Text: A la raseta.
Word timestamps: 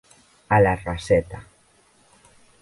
A 0.57 0.57
la 0.63 0.71
raseta. 0.85 1.43